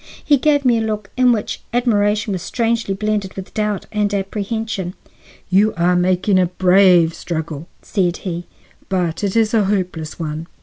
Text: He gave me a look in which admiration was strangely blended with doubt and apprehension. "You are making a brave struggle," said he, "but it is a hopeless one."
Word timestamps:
He 0.25 0.39
gave 0.39 0.65
me 0.65 0.79
a 0.79 0.81
look 0.81 1.11
in 1.15 1.31
which 1.31 1.61
admiration 1.75 2.33
was 2.33 2.41
strangely 2.41 2.95
blended 2.95 3.35
with 3.35 3.53
doubt 3.53 3.85
and 3.91 4.11
apprehension. 4.15 4.95
"You 5.51 5.75
are 5.77 5.95
making 5.95 6.39
a 6.39 6.47
brave 6.47 7.13
struggle," 7.13 7.67
said 7.83 8.17
he, 8.25 8.47
"but 8.89 9.23
it 9.23 9.35
is 9.35 9.53
a 9.53 9.65
hopeless 9.65 10.19
one." 10.19 10.47